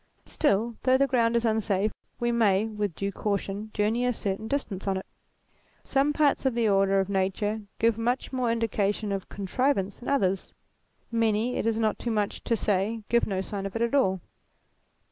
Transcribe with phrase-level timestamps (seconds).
[0.25, 4.87] Still, though the ground is unsafe we may, with due caution, journey a certain distance
[4.87, 5.05] on it.
[5.83, 10.09] Some parts of the order of nature give much more indication of con trivance than
[10.09, 10.55] others;
[11.11, 14.21] many, it is not too much to say, give no sign of it at all.